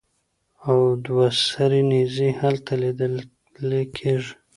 او 0.67 0.77
دوه 1.05 1.27
سرې 1.45 1.81
نېزې 1.91 2.29
هلته 2.41 2.71
لیدلې 2.81 3.83
کېږي. 3.97 4.33